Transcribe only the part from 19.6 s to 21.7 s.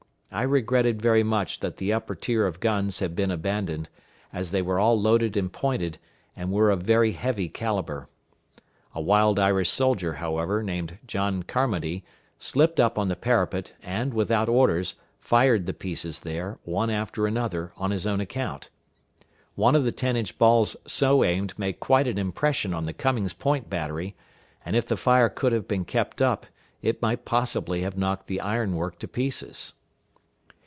of the ten inch balls so aimed